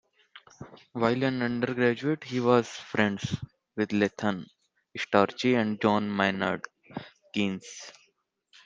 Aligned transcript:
While 0.93 1.21
an 1.23 1.43
undergraduate 1.43 2.23
he 2.23 2.39
was 2.39 2.67
friends 2.67 3.35
with 3.75 3.91
Lytton 3.93 4.47
Strachey 4.97 5.53
and 5.55 5.79
John 5.79 6.09
Maynard 6.17 6.65
Keynes. 7.35 7.67